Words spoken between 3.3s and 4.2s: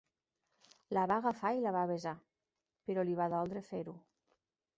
doldre fer-ho.